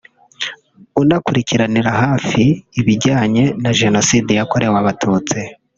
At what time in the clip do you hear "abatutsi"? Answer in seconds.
4.81-5.39